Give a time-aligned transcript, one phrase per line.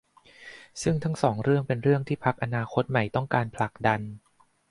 [0.81, 4.01] ซึ่งทั้งสองเรื่องเป็นเรื่องที่พรรคอนาคตใหม่ต้องการผลักดัน